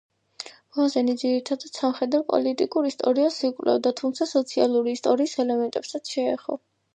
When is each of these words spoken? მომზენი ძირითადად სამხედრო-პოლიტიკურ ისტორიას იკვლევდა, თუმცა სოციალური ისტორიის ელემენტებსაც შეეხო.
მომზენი 0.75 1.13
ძირითადად 1.23 1.75
სამხედრო-პოლიტიკურ 1.81 2.87
ისტორიას 2.93 3.37
იკვლევდა, 3.51 3.93
თუმცა 4.01 4.29
სოციალური 4.33 4.97
ისტორიის 5.01 5.37
ელემენტებსაც 5.45 6.15
შეეხო. 6.17 6.59